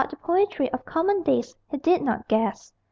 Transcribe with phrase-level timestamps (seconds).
[0.09, 2.73] The poetry of common days He did not guess.